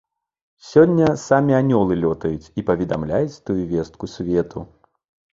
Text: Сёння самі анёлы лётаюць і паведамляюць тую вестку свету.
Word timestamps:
Сёння 0.67 1.09
самі 1.23 1.53
анёлы 1.57 1.97
лётаюць 2.05 2.49
і 2.61 2.63
паведамляюць 2.69 3.41
тую 3.49 3.57
вестку 3.75 4.09
свету. 4.15 4.65